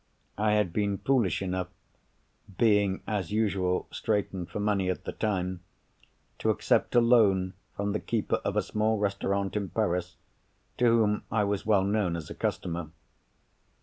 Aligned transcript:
I 0.39 0.53
had 0.53 0.73
been 0.73 0.97
foolish 0.97 1.43
enough 1.43 1.67
(being, 2.57 3.03
as 3.05 3.31
usual, 3.31 3.87
straitened 3.91 4.49
for 4.49 4.59
money 4.59 4.89
at 4.89 5.03
the 5.03 5.11
time) 5.11 5.59
to 6.39 6.49
accept 6.49 6.95
a 6.95 6.99
loan 6.99 7.53
from 7.75 7.91
the 7.91 7.99
keeper 7.99 8.37
of 8.43 8.57
a 8.57 8.63
small 8.63 8.97
restaurant 8.97 9.55
in 9.55 9.69
Paris, 9.69 10.15
to 10.79 10.85
whom 10.85 11.21
I 11.31 11.43
was 11.43 11.67
well 11.67 11.83
known 11.83 12.15
as 12.15 12.31
a 12.31 12.33
customer. 12.33 12.89